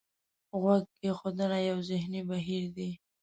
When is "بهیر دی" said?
2.29-2.89